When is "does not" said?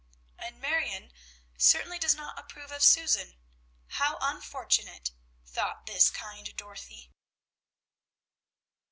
1.99-2.39